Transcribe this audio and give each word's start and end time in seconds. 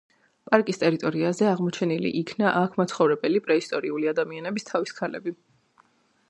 პარკის 0.51 0.79
ტერიტორიაზე 0.83 1.47
აღმოჩენილ 1.49 2.07
იქნა 2.21 2.53
აქ 2.63 2.79
მაცხოვრებელი 2.81 3.43
პრეისტორიული 3.49 4.11
ადამიანების 4.15 4.67
თავის 4.71 4.97
ქალები. 5.03 5.37